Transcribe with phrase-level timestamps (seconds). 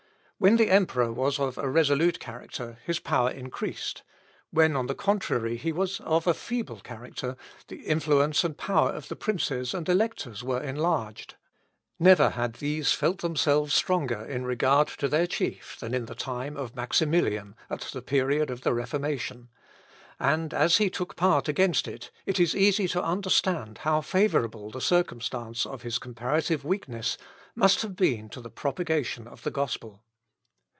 [0.43, 4.01] When the emperor was of a resolute character, his power increased;
[4.49, 9.07] when, on the contrary, he was of a feeble character, the influence and power of
[9.07, 11.35] the princes and electors were enlarged.
[11.99, 16.57] Never had these felt themselves stronger in regard to their chief than in the time
[16.57, 19.49] of Maximilian, at the period of the Reformation;
[20.19, 24.81] and as he took part against it, it is easy to understand how favourable the
[24.81, 27.15] circumstance of his comparative weakness
[27.53, 30.01] must have been to the propagation of the gospel.